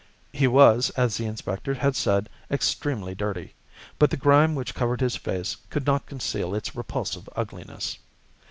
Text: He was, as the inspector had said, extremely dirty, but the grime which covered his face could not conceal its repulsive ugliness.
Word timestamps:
He 0.33 0.47
was, 0.47 0.89
as 0.97 1.17
the 1.17 1.27
inspector 1.27 1.75
had 1.75 1.95
said, 1.95 2.27
extremely 2.49 3.13
dirty, 3.13 3.53
but 3.99 4.09
the 4.09 4.17
grime 4.17 4.55
which 4.55 4.73
covered 4.73 4.99
his 4.99 5.15
face 5.15 5.57
could 5.69 5.85
not 5.85 6.07
conceal 6.07 6.55
its 6.55 6.75
repulsive 6.75 7.29
ugliness. 7.35 7.99